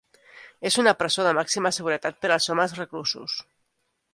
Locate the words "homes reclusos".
2.55-3.37